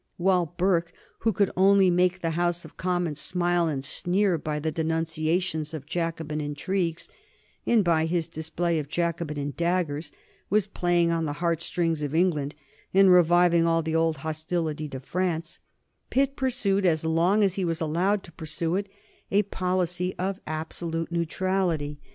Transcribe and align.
While 0.17 0.55
Burke, 0.57 0.93
who 1.19 1.31
could 1.31 1.51
only 1.55 1.91
make 1.91 2.21
the 2.21 2.31
House 2.31 2.65
of 2.65 2.75
Commons 2.75 3.19
smile 3.19 3.67
and 3.67 3.85
sneer 3.85 4.39
by 4.39 4.59
his 4.59 4.73
denunciations 4.73 5.75
of 5.75 5.85
Jacobin 5.85 6.41
intrigues 6.41 7.07
and 7.67 7.85
his 8.09 8.27
display 8.27 8.79
of 8.79 8.89
Jacobin 8.89 9.53
daggers, 9.55 10.11
was 10.49 10.65
playing 10.65 11.11
on 11.11 11.25
the 11.25 11.33
heart 11.37 11.61
strings 11.61 12.01
of 12.01 12.15
England 12.15 12.55
and 12.95 13.11
reviving 13.13 13.67
all 13.67 13.83
the 13.83 13.95
old 13.95 14.17
hostility 14.25 14.89
to 14.89 14.99
France, 14.99 15.59
Pitt 16.09 16.35
pursued 16.35 16.83
as 16.83 17.05
long 17.05 17.43
as 17.43 17.53
he 17.53 17.63
was 17.63 17.79
allowed 17.79 18.23
to 18.23 18.31
pursue 18.31 18.75
it 18.77 18.89
a 19.29 19.43
policy 19.43 20.15
of 20.17 20.39
absolute 20.47 21.11
neutrality. 21.11 21.99